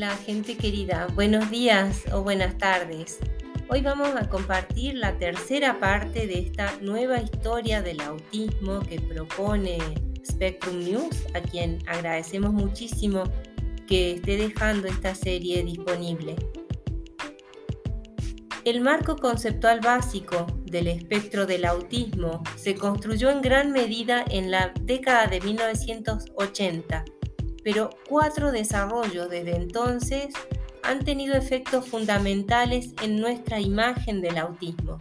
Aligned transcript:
Hola 0.00 0.16
gente 0.16 0.56
querida, 0.56 1.08
buenos 1.14 1.50
días 1.50 2.04
o 2.10 2.22
buenas 2.22 2.56
tardes. 2.56 3.18
Hoy 3.68 3.82
vamos 3.82 4.08
a 4.16 4.30
compartir 4.30 4.94
la 4.94 5.18
tercera 5.18 5.78
parte 5.78 6.26
de 6.26 6.38
esta 6.38 6.72
nueva 6.80 7.20
historia 7.20 7.82
del 7.82 8.00
autismo 8.00 8.80
que 8.80 8.98
propone 8.98 9.76
Spectrum 10.26 10.78
News, 10.78 11.26
a 11.34 11.42
quien 11.42 11.86
agradecemos 11.86 12.50
muchísimo 12.50 13.24
que 13.86 14.12
esté 14.12 14.38
dejando 14.38 14.88
esta 14.88 15.14
serie 15.14 15.62
disponible. 15.64 16.34
El 18.64 18.80
marco 18.80 19.16
conceptual 19.16 19.80
básico 19.80 20.46
del 20.64 20.86
espectro 20.86 21.44
del 21.44 21.66
autismo 21.66 22.42
se 22.56 22.74
construyó 22.74 23.28
en 23.28 23.42
gran 23.42 23.70
medida 23.70 24.24
en 24.30 24.50
la 24.50 24.72
década 24.80 25.26
de 25.26 25.42
1980 25.42 27.04
pero 27.62 27.90
cuatro 28.08 28.52
desarrollos 28.52 29.28
desde 29.28 29.56
entonces 29.56 30.28
han 30.82 31.04
tenido 31.04 31.34
efectos 31.34 31.86
fundamentales 31.86 32.94
en 33.02 33.20
nuestra 33.20 33.60
imagen 33.60 34.20
del 34.20 34.38
autismo. 34.38 34.98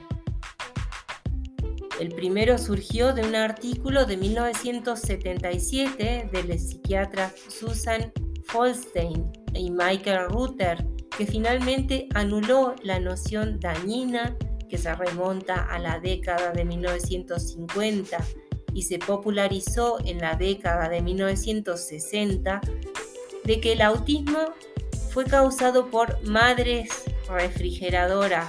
El 2.00 2.10
primero 2.10 2.58
surgió 2.58 3.14
de 3.14 3.24
un 3.24 3.36
artículo 3.36 4.06
de 4.06 4.18
1977 4.18 6.30
de 6.32 6.44
los 6.44 6.62
psiquiatras 6.62 7.34
Susan 7.50 8.12
Folstein 8.46 9.32
y 9.54 9.70
Michael 9.70 10.30
Ruther, 10.30 10.86
que 11.18 11.26
finalmente 11.26 12.08
anuló 12.14 12.76
la 12.84 13.00
noción 13.00 13.60
dañina 13.60 14.38
que 14.70 14.78
se 14.78 14.94
remonta 14.96 15.66
a 15.66 15.80
la 15.80 16.00
década 16.00 16.52
de 16.52 16.64
1950 16.64 18.18
y 18.80 18.82
se 18.82 18.98
popularizó 18.98 20.00
en 20.06 20.20
la 20.20 20.36
década 20.36 20.88
de 20.88 21.02
1960 21.02 22.62
de 23.44 23.60
que 23.60 23.74
el 23.74 23.82
autismo 23.82 24.54
fue 25.12 25.26
causado 25.26 25.90
por 25.90 26.26
madres 26.26 27.04
refrigeradoras 27.28 28.48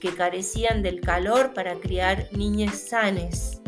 que 0.00 0.14
carecían 0.14 0.82
del 0.82 1.00
calor 1.00 1.54
para 1.54 1.76
criar 1.76 2.28
niñas 2.32 2.78
sanes. 2.78 3.62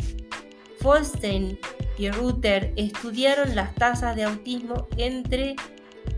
Folstein 0.81 1.57
y 1.97 2.11
Ruther 2.11 2.71
estudiaron 2.75 3.55
las 3.55 3.73
tasas 3.73 4.15
de 4.15 4.25
autismo 4.25 4.87
entre 4.97 5.55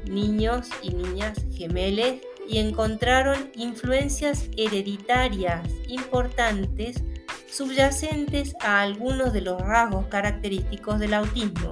niños 0.09 0.67
y 0.81 0.89
niñas 0.89 1.39
gemeles 1.55 2.21
y 2.49 2.57
encontraron 2.57 3.49
influencias 3.55 4.49
hereditarias 4.57 5.69
importantes 5.87 7.01
subyacentes 7.49 8.55
a 8.61 8.81
algunos 8.81 9.33
de 9.33 9.41
los 9.41 9.61
rasgos 9.61 10.07
característicos 10.07 10.99
del 10.99 11.13
autismo. 11.13 11.71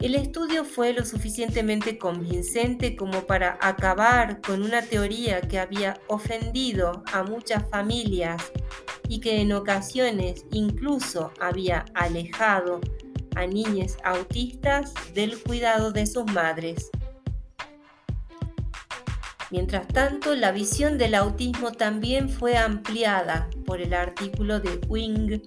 El 0.00 0.14
estudio 0.14 0.64
fue 0.64 0.94
lo 0.94 1.04
suficientemente 1.04 1.98
convincente 1.98 2.96
como 2.96 3.26
para 3.26 3.58
acabar 3.60 4.40
con 4.40 4.62
una 4.62 4.80
teoría 4.80 5.42
que 5.42 5.58
había 5.58 6.00
ofendido 6.06 7.02
a 7.12 7.22
muchas 7.22 7.68
familias 7.68 8.50
y 9.08 9.20
que 9.20 9.42
en 9.42 9.52
ocasiones 9.52 10.46
incluso 10.52 11.32
había 11.38 11.84
alejado 11.92 12.80
a 13.36 13.46
niñas 13.46 13.98
autistas 14.02 14.94
del 15.14 15.38
cuidado 15.38 15.92
de 15.92 16.06
sus 16.06 16.24
madres. 16.32 16.90
Mientras 19.50 19.88
tanto, 19.88 20.36
la 20.36 20.52
visión 20.52 20.96
del 20.96 21.16
autismo 21.16 21.72
también 21.72 22.28
fue 22.28 22.56
ampliada 22.56 23.50
por 23.66 23.80
el 23.80 23.94
artículo 23.94 24.60
de 24.60 24.78
Wing 24.88 25.40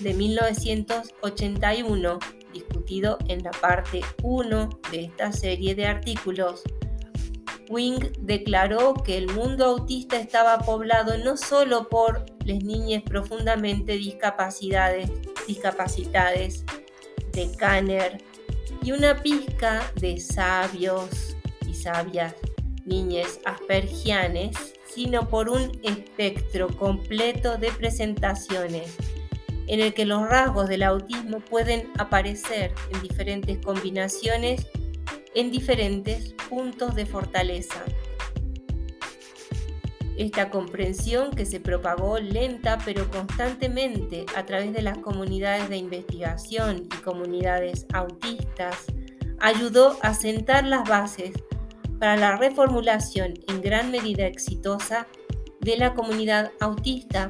de 0.00 0.14
1981, 0.14 2.18
discutido 2.54 3.18
en 3.28 3.42
la 3.42 3.50
parte 3.50 4.00
1 4.22 4.70
de 4.90 5.04
esta 5.04 5.30
serie 5.32 5.74
de 5.74 5.84
artículos. 5.84 6.62
Wing 7.68 8.00
declaró 8.20 8.94
que 8.94 9.18
el 9.18 9.28
mundo 9.28 9.66
autista 9.66 10.18
estaba 10.18 10.60
poblado 10.60 11.18
no 11.18 11.36
solo 11.36 11.86
por 11.88 12.24
las 12.44 12.64
niñas 12.64 13.02
profundamente 13.02 13.98
discapacitadas 13.98 16.64
de 17.32 17.52
Kanner 17.56 18.24
y 18.82 18.92
una 18.92 19.22
pizca 19.22 19.82
de 20.00 20.18
sabios 20.18 21.36
y 21.68 21.74
sabias 21.74 22.34
niñez 22.84 23.40
aspergianes, 23.44 24.56
sino 24.86 25.28
por 25.28 25.48
un 25.48 25.78
espectro 25.82 26.68
completo 26.68 27.56
de 27.56 27.70
presentaciones 27.72 28.96
en 29.66 29.80
el 29.80 29.94
que 29.94 30.04
los 30.04 30.28
rasgos 30.28 30.68
del 30.68 30.82
autismo 30.82 31.40
pueden 31.40 31.90
aparecer 31.96 32.72
en 32.92 33.02
diferentes 33.02 33.58
combinaciones 33.58 34.66
en 35.34 35.50
diferentes 35.52 36.34
puntos 36.48 36.96
de 36.96 37.06
fortaleza. 37.06 37.84
Esta 40.16 40.50
comprensión 40.50 41.30
que 41.30 41.46
se 41.46 41.60
propagó 41.60 42.18
lenta 42.18 42.78
pero 42.84 43.08
constantemente 43.10 44.26
a 44.36 44.44
través 44.44 44.72
de 44.72 44.82
las 44.82 44.98
comunidades 44.98 45.68
de 45.68 45.78
investigación 45.78 46.88
y 46.92 46.96
comunidades 47.02 47.86
autistas 47.92 48.86
ayudó 49.38 49.96
a 50.02 50.12
sentar 50.12 50.66
las 50.66 50.86
bases 50.86 51.32
para 52.00 52.16
la 52.16 52.36
reformulación 52.36 53.34
en 53.46 53.60
gran 53.60 53.92
medida 53.92 54.26
exitosa 54.26 55.06
de 55.60 55.76
la 55.76 55.94
comunidad 55.94 56.50
autista 56.58 57.28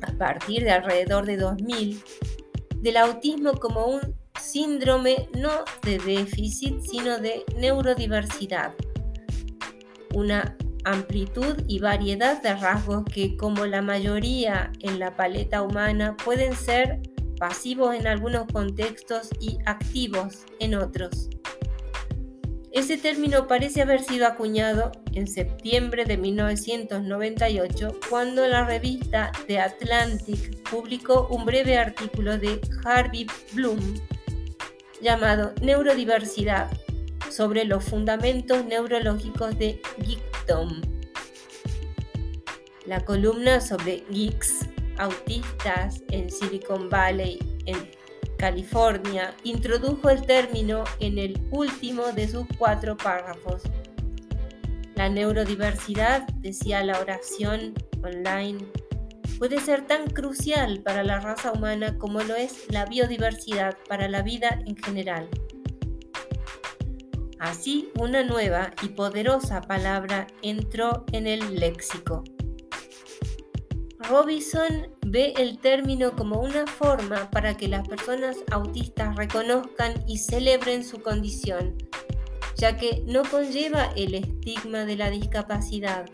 a 0.00 0.12
partir 0.12 0.62
de 0.62 0.70
alrededor 0.70 1.26
de 1.26 1.36
2000 1.36 2.00
del 2.76 2.96
autismo 2.96 3.54
como 3.54 3.86
un 3.86 4.14
síndrome 4.40 5.28
no 5.36 5.50
de 5.82 5.98
déficit, 5.98 6.80
sino 6.80 7.18
de 7.18 7.44
neurodiversidad. 7.56 8.74
Una 10.14 10.56
amplitud 10.84 11.64
y 11.66 11.80
variedad 11.80 12.40
de 12.42 12.54
rasgos 12.54 13.04
que, 13.06 13.36
como 13.36 13.66
la 13.66 13.82
mayoría 13.82 14.70
en 14.80 15.00
la 15.00 15.16
paleta 15.16 15.62
humana, 15.62 16.16
pueden 16.24 16.54
ser 16.54 17.00
pasivos 17.40 17.94
en 17.94 18.06
algunos 18.06 18.46
contextos 18.52 19.30
y 19.40 19.58
activos 19.66 20.44
en 20.60 20.76
otros. 20.76 21.28
Ese 22.76 22.98
término 22.98 23.46
parece 23.46 23.80
haber 23.80 24.02
sido 24.02 24.26
acuñado 24.26 24.92
en 25.14 25.26
septiembre 25.26 26.04
de 26.04 26.18
1998 26.18 28.00
cuando 28.10 28.46
la 28.46 28.66
revista 28.66 29.32
The 29.46 29.60
Atlantic 29.60 30.62
publicó 30.68 31.26
un 31.28 31.46
breve 31.46 31.78
artículo 31.78 32.36
de 32.36 32.60
Harvey 32.84 33.26
Bloom 33.54 33.80
llamado 35.00 35.54
Neurodiversidad 35.62 36.70
sobre 37.30 37.64
los 37.64 37.82
fundamentos 37.82 38.62
neurológicos 38.66 39.58
de 39.58 39.80
Geekdom. 40.04 40.82
La 42.84 43.06
columna 43.06 43.62
sobre 43.62 44.04
geeks, 44.10 44.66
autistas 44.98 46.02
en 46.10 46.30
Silicon 46.30 46.90
Valley, 46.90 47.38
en 47.64 47.88
California, 48.38 49.34
introdujo 49.44 50.10
el 50.10 50.22
término 50.26 50.84
en 51.00 51.18
el 51.18 51.40
último 51.50 52.12
de 52.12 52.28
sus 52.28 52.46
cuatro 52.58 52.96
párrafos. 52.96 53.62
La 54.94 55.08
neurodiversidad, 55.08 56.26
decía 56.40 56.82
la 56.84 56.98
oración 57.00 57.74
online, 58.02 58.58
puede 59.38 59.60
ser 59.60 59.86
tan 59.86 60.08
crucial 60.08 60.82
para 60.82 61.04
la 61.04 61.20
raza 61.20 61.52
humana 61.52 61.98
como 61.98 62.22
lo 62.22 62.34
es 62.34 62.70
la 62.70 62.86
biodiversidad 62.86 63.76
para 63.88 64.08
la 64.08 64.22
vida 64.22 64.60
en 64.66 64.76
general. 64.76 65.28
Así, 67.38 67.90
una 67.98 68.22
nueva 68.22 68.72
y 68.82 68.88
poderosa 68.88 69.60
palabra 69.60 70.26
entró 70.42 71.04
en 71.12 71.26
el 71.26 71.56
léxico. 71.56 72.24
Robinson 74.08 74.95
ve 75.08 75.34
el 75.38 75.58
término 75.58 76.16
como 76.16 76.40
una 76.40 76.66
forma 76.66 77.30
para 77.30 77.56
que 77.56 77.68
las 77.68 77.86
personas 77.86 78.38
autistas 78.50 79.14
reconozcan 79.14 79.94
y 80.08 80.18
celebren 80.18 80.84
su 80.84 81.00
condición, 81.00 81.76
ya 82.56 82.76
que 82.76 83.04
no 83.06 83.22
conlleva 83.22 83.92
el 83.94 84.16
estigma 84.16 84.84
de 84.84 84.96
la 84.96 85.10
discapacidad, 85.10 86.06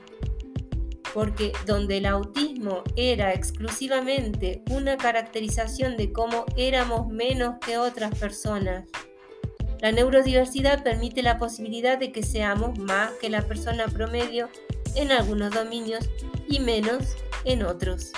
porque 1.14 1.52
donde 1.66 1.98
el 1.98 2.06
autismo 2.06 2.82
era 2.94 3.32
exclusivamente 3.32 4.62
una 4.70 4.98
caracterización 4.98 5.96
de 5.96 6.12
cómo 6.12 6.44
éramos 6.56 7.08
menos 7.08 7.56
que 7.64 7.78
otras 7.78 8.18
personas, 8.18 8.84
la 9.80 9.90
neurodiversidad 9.90 10.84
permite 10.84 11.22
la 11.22 11.38
posibilidad 11.38 11.98
de 11.98 12.12
que 12.12 12.22
seamos 12.22 12.78
más 12.78 13.10
que 13.20 13.30
la 13.30 13.42
persona 13.42 13.86
promedio 13.88 14.50
en 14.94 15.10
algunos 15.10 15.50
dominios 15.50 16.08
y 16.46 16.60
menos 16.60 17.16
en 17.44 17.64
otros. 17.64 18.12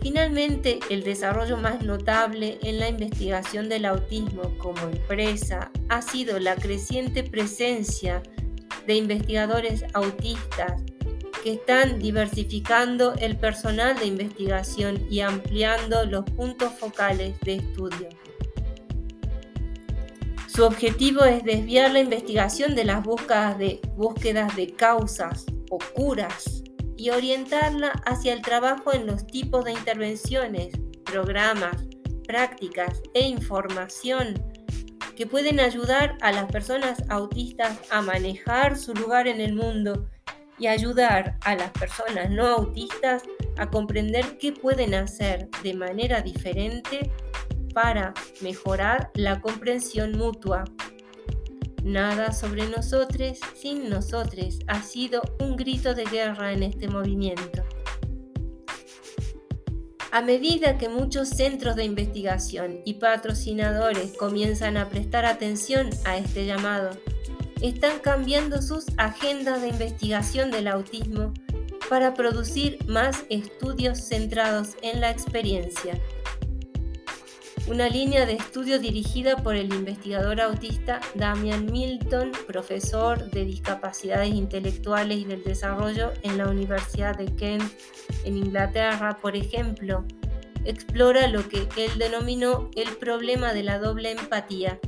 Finalmente, 0.00 0.78
el 0.90 1.02
desarrollo 1.02 1.56
más 1.56 1.82
notable 1.82 2.58
en 2.62 2.78
la 2.78 2.88
investigación 2.88 3.68
del 3.68 3.84
autismo 3.84 4.56
como 4.58 4.80
empresa 4.82 5.72
ha 5.88 6.02
sido 6.02 6.38
la 6.38 6.54
creciente 6.54 7.24
presencia 7.24 8.22
de 8.86 8.94
investigadores 8.94 9.84
autistas 9.94 10.82
que 11.42 11.54
están 11.54 11.98
diversificando 11.98 13.14
el 13.14 13.36
personal 13.36 13.98
de 13.98 14.06
investigación 14.06 15.04
y 15.10 15.20
ampliando 15.20 16.04
los 16.06 16.24
puntos 16.24 16.72
focales 16.72 17.38
de 17.40 17.56
estudio. 17.56 18.08
Su 20.46 20.64
objetivo 20.64 21.24
es 21.24 21.44
desviar 21.44 21.92
la 21.92 22.00
investigación 22.00 22.74
de 22.74 22.84
las 22.84 23.04
búsquedas 23.04 23.58
de, 23.58 24.74
causas 24.76 25.46
o 25.70 25.78
curas 25.94 26.64
y 26.98 27.10
orientarla 27.10 27.90
hacia 28.04 28.34
el 28.34 28.42
trabajo 28.42 28.92
en 28.92 29.06
los 29.06 29.26
tipos 29.26 29.64
de 29.64 29.72
intervenciones, 29.72 30.74
programas, 31.04 31.76
prácticas 32.26 33.00
e 33.14 33.26
información 33.26 34.34
que 35.16 35.26
pueden 35.26 35.60
ayudar 35.60 36.18
a 36.20 36.32
las 36.32 36.50
personas 36.50 37.02
autistas 37.08 37.78
a 37.90 38.02
manejar 38.02 38.76
su 38.76 38.94
lugar 38.94 39.26
en 39.26 39.40
el 39.40 39.54
mundo 39.54 40.08
y 40.58 40.66
ayudar 40.66 41.38
a 41.42 41.54
las 41.54 41.70
personas 41.70 42.30
no 42.30 42.46
autistas 42.46 43.22
a 43.56 43.70
comprender 43.70 44.38
qué 44.38 44.52
pueden 44.52 44.94
hacer 44.94 45.48
de 45.62 45.74
manera 45.74 46.20
diferente 46.20 47.10
para 47.74 48.12
mejorar 48.40 49.10
la 49.14 49.40
comprensión 49.40 50.18
mutua. 50.18 50.64
Nada 51.84 52.32
sobre 52.32 52.66
nosotros 52.68 53.38
sin 53.54 53.88
nosotros 53.88 54.58
ha 54.66 54.82
sido 54.82 55.22
un 55.40 55.56
grito 55.56 55.94
de 55.94 56.04
guerra 56.04 56.52
en 56.52 56.62
este 56.62 56.88
movimiento. 56.88 57.64
A 60.10 60.22
medida 60.22 60.78
que 60.78 60.88
muchos 60.88 61.28
centros 61.28 61.76
de 61.76 61.84
investigación 61.84 62.80
y 62.84 62.94
patrocinadores 62.94 64.16
comienzan 64.16 64.76
a 64.76 64.88
prestar 64.88 65.26
atención 65.26 65.90
a 66.04 66.16
este 66.16 66.46
llamado, 66.46 66.90
están 67.60 67.98
cambiando 67.98 68.62
sus 68.62 68.86
agendas 68.96 69.60
de 69.60 69.68
investigación 69.68 70.50
del 70.50 70.68
autismo 70.68 71.34
para 71.88 72.14
producir 72.14 72.78
más 72.86 73.24
estudios 73.28 73.98
centrados 74.00 74.76
en 74.82 75.00
la 75.00 75.10
experiencia. 75.10 76.00
Una 77.68 77.90
línea 77.90 78.24
de 78.24 78.32
estudio 78.32 78.78
dirigida 78.78 79.36
por 79.36 79.54
el 79.54 79.74
investigador 79.74 80.40
autista 80.40 81.00
Damian 81.14 81.66
Milton, 81.66 82.32
profesor 82.46 83.30
de 83.30 83.44
discapacidades 83.44 84.30
intelectuales 84.30 85.18
y 85.18 85.24
del 85.26 85.44
desarrollo 85.44 86.12
en 86.22 86.38
la 86.38 86.48
Universidad 86.48 87.18
de 87.18 87.26
Kent 87.36 87.70
en 88.24 88.38
Inglaterra, 88.38 89.18
por 89.20 89.36
ejemplo, 89.36 90.06
explora 90.64 91.28
lo 91.28 91.46
que 91.46 91.68
él 91.76 91.90
denominó 91.98 92.70
el 92.74 92.88
problema 92.96 93.52
de 93.52 93.62
la 93.62 93.78
doble 93.78 94.12
empatía 94.12 94.80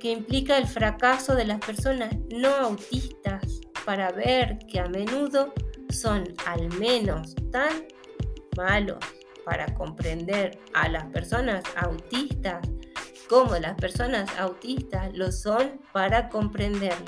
que 0.00 0.10
implica 0.10 0.56
el 0.56 0.66
fracaso 0.66 1.34
de 1.34 1.44
las 1.44 1.60
personas 1.60 2.14
no 2.34 2.48
autistas 2.48 3.60
para 3.84 4.10
ver 4.10 4.58
que 4.66 4.80
a 4.80 4.86
menudo 4.86 5.52
son 5.90 6.24
al 6.46 6.70
menos 6.78 7.34
tan 7.50 7.84
malos 8.56 8.98
para 9.50 9.74
comprender 9.74 10.60
a 10.74 10.88
las 10.88 11.06
personas 11.06 11.64
autistas 11.74 12.64
como 13.28 13.56
las 13.56 13.74
personas 13.74 14.30
autistas 14.38 15.12
lo 15.12 15.32
son 15.32 15.80
para 15.92 16.28
comprenderlas. 16.28 17.02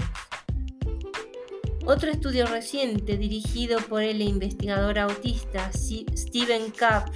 Otro 1.86 2.10
estudio 2.10 2.46
reciente 2.46 3.16
dirigido 3.16 3.78
por 3.88 4.02
el 4.02 4.20
investigador 4.22 4.98
autista 4.98 5.70
Stephen 5.72 6.72
Kapp, 6.72 7.14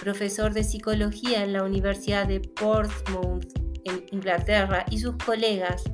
profesor 0.00 0.54
de 0.54 0.64
psicología 0.64 1.44
en 1.44 1.52
la 1.52 1.62
Universidad 1.62 2.26
de 2.26 2.40
Portsmouth 2.40 3.46
en 3.84 4.06
Inglaterra 4.12 4.86
y 4.90 4.98
sus 4.98 5.16
colegas, 5.16 5.84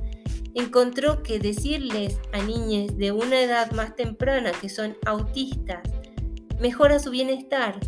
encontró 0.55 1.23
que 1.23 1.39
decirles 1.39 2.19
a 2.31 2.41
niñas 2.41 2.97
de 2.97 3.11
una 3.11 3.41
edad 3.41 3.71
más 3.71 3.97
temprana 3.97 4.53
que 4.53 4.69
son 4.69 4.95
autistas 5.05 5.81
mejora 6.61 6.99
su 6.99 7.09
bienestar 7.09 7.79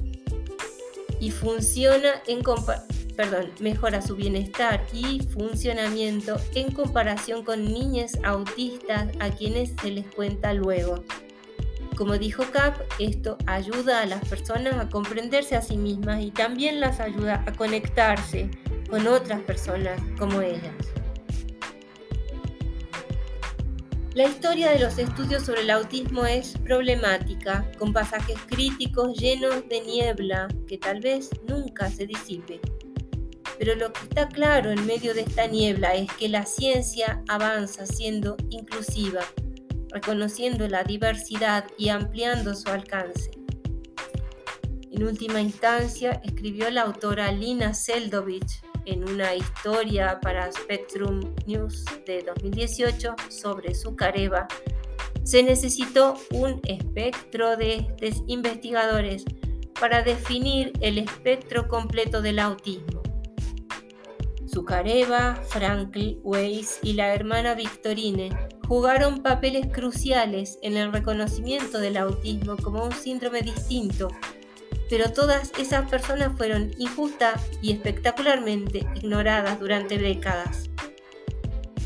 y 1.24 1.31
funciona 1.31 2.22
en 2.28 2.44
perdón, 3.16 3.50
mejora 3.62 4.02
su 4.02 4.18
bienestar 4.18 4.86
y 4.92 5.22
funcionamiento 5.22 6.36
en 6.54 6.74
comparación 6.74 7.46
con 7.46 7.64
niñas 7.64 8.20
autistas 8.25 9.08
a 9.22 9.30
quienes 9.30 9.72
se 9.81 9.92
les 9.92 10.06
cuenta 10.08 10.54
luego. 10.54 11.06
Como 11.96 12.18
dijo 12.18 12.44
Cap, 12.52 12.75
esto 13.00 13.38
ayuda 13.46 14.02
a 14.02 14.06
las 14.06 14.28
personas 14.28 14.75
a 14.75 14.90
comprenderse 14.90 15.56
a 15.56 15.62
sí 15.62 15.78
mismas 15.78 16.22
y 16.22 16.31
también 16.31 16.81
las 16.81 17.00
ayuda 17.00 17.46
a 17.48 17.54
conectarse 17.54 18.50
con 18.90 19.08
otras 19.08 19.40
personas 19.44 20.02
como 20.20 20.42
ellas. 20.42 20.74
La 24.15 24.25
historia 24.25 24.69
de 24.69 24.77
los 24.77 25.00
estudios 25.00 25.42
sobre 25.44 25.62
el 25.62 25.71
autismo 25.71 26.24
es 26.24 26.56
problemática, 26.60 27.65
con 27.80 27.94
pasajes 27.94 28.38
críticos 28.45 29.18
llenos 29.18 29.68
de 29.69 29.81
niebla 29.81 30.48
que 30.68 30.77
tal 30.77 31.00
vez 31.00 31.31
nunca 31.48 31.89
se 31.89 32.06
disipe. 32.06 32.62
Pero 33.57 33.74
lo 33.74 33.92
que 33.92 34.01
está 34.01 34.27
claro 34.27 34.69
en 34.69 34.86
medio 34.86 35.15
de 35.15 35.21
esta 35.21 35.48
niebla 35.48 35.95
es 35.95 36.12
que 36.13 36.30
la 36.30 36.45
ciencia 36.45 37.24
avanza 37.27 37.88
siendo 37.88 38.38
inclusiva, 38.51 39.21
reconociendo 39.89 40.68
la 40.68 40.83
diversidad 40.83 41.65
y 41.80 41.89
ampliando 41.89 42.54
su 42.54 42.69
alcance. 42.69 43.31
En 44.92 45.06
última 45.06 45.42
instancia, 45.42 46.21
escribió 46.24 46.69
la 46.69 46.83
autora 46.83 47.31
Lina 47.31 47.74
Seldovich 47.74 48.62
en 48.86 49.08
una 49.08 49.36
historia 49.36 50.20
para 50.22 50.52
Spectrum 50.52 51.34
News 51.46 51.86
de 52.06 52.24
2018 52.24 53.16
sobre 53.30 53.74
Zucareva, 53.74 54.48
se 55.24 55.42
necesitó 55.42 56.16
un 56.32 56.60
espectro 56.66 57.56
de, 57.56 57.88
investigadores 58.28 59.24
para 59.80 60.04
definir 60.04 60.74
el 60.82 60.98
espectro 60.98 61.68
completo 61.68 62.22
del 62.22 62.40
autismo. 62.40 63.02
Zucareva, 64.48 65.36
Frankl, 65.48 66.20
Weiss 66.24 66.80
y 66.84 66.94
la 66.94 67.14
hermana 67.14 67.56
Victorine 67.56 68.30
jugaron 68.68 69.24
papeles 69.24 69.68
cruciales 69.72 70.60
en 70.62 70.78
el 70.78 70.92
reconocimiento 70.94 71.80
del 71.80 71.98
autismo 71.98 72.56
como 72.58 72.84
un 72.84 72.92
síndrome 72.92 73.42
distinto 73.42 74.10
pero 74.94 75.12
todas 75.12 75.51
esas 75.57 75.90
personas 75.90 76.38
fueron 76.38 76.69
injusta 76.78 77.34
y 77.63 77.72
espectacularmente 77.72 78.86
ignoradas 78.94 79.60
durante 79.60 79.98
décadas. 79.98 80.69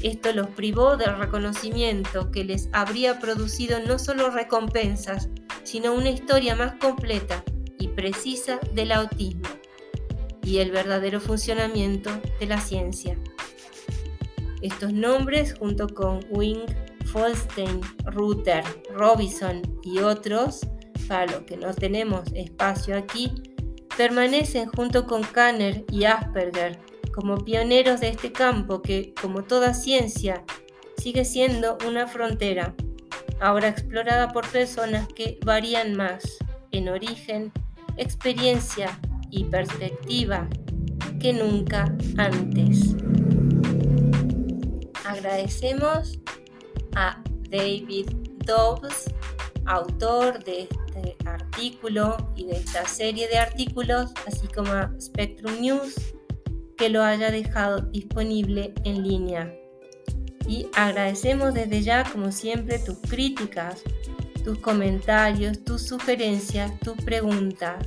Esto 0.04 0.33
los 0.33 0.48
privó 0.50 0.98
del 0.98 1.18
reconocimiento 1.18 2.31
que 2.31 2.44
les 2.44 2.68
habría 2.74 3.18
producido 3.21 3.80
no 3.80 3.98
solo 3.98 4.30
recompensas, 4.30 5.30
sino 5.63 5.94
una 5.94 6.09
historia 6.09 6.58
más 6.58 6.74
completa 6.82 7.46
y 7.79 7.88
precisa 7.88 8.60
del 8.74 8.91
autismo 8.91 9.48
y 10.43 10.58
el 10.58 10.72
verdadero 10.72 11.22
funcionamiento 11.22 12.10
de 12.41 12.46
la 12.46 12.60
ciencia. 12.60 13.17
Estos 14.62 14.91
nombres, 14.91 15.53
junto 15.58 15.88
con 15.88 16.25
Wing, 16.29 16.65
Folstein, 17.05 17.79
Ruther, 18.03 18.65
Robinson 18.93 19.62
y 19.82 20.00
otros, 20.00 20.67
para 21.08 21.26
lo 21.26 21.46
que 21.46 21.58
no 21.58 21.74
tenemos 21.74 22.24
espacio 22.34 22.98
aquí, 22.98 23.32
permanecen 23.98 24.68
junto 24.70 25.08
con 25.08 25.24
Kanner 25.24 25.86
y 25.92 26.06
Asperger 26.06 26.80
como 27.14 27.44
pioneros 27.44 28.00
de 28.00 28.10
este 28.10 28.32
campo 28.32 28.84
que, 28.84 29.14
como 29.20 29.44
toda 29.44 29.74
ciencia, 29.74 30.44
sigue 30.98 31.26
siendo 31.26 31.78
una 31.88 32.06
frontera, 32.06 32.76
ahora 33.40 33.70
explorada 33.70 34.28
por 34.30 34.48
personas 34.48 35.08
que 35.08 35.40
varían 35.44 35.96
más 35.96 36.38
en 36.72 36.90
origen, 36.90 37.52
experiencia 37.98 39.00
y 39.32 39.46
perspectiva 39.46 40.48
que 41.20 41.34
nunca 41.34 41.86
antes. 42.18 42.96
Agradecemos 45.04 46.20
a 46.96 47.20
David 47.50 48.10
Dobbs, 48.46 49.06
autor 49.66 50.44
de 50.44 50.68
artículo 51.25 52.18
y 52.36 52.46
de 52.46 52.58
esta 52.58 52.86
serie 52.88 53.27
de 53.27 53.38
artículos, 53.38 54.12
así 54.25 54.48
como 54.48 54.72
a 54.72 54.92
Spectrum 55.00 55.60
News, 55.60 55.96
que 56.77 56.89
lo 56.89 57.04
haya 57.04 57.32
dejado 57.32 57.82
disponible 57.82 58.74
en 58.84 59.04
línea. 59.04 59.54
Y 60.48 60.68
agradecemos 60.75 61.54
desde 61.54 61.82
ya, 61.82 62.04
como 62.04 62.32
siempre, 62.32 62.80
tus 62.80 62.98
críticas, 63.00 63.82
tus 64.44 64.60
comentarios, 64.60 65.63
tus 65.63 65.82
sugerencias, 65.82 66.72
tus 66.80 66.96
preguntas. 67.04 67.86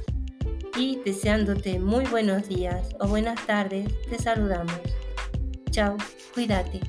Y 0.76 1.00
deseándote 1.05 1.79
muy 1.79 2.05
buenos 2.07 2.49
días 2.49 2.88
o 3.00 3.09
buenas 3.09 3.45
tardes, 3.47 3.88
te 4.09 4.19
saludamos. 4.19 4.79
Chao, 5.71 5.97
cuídate. 6.35 6.81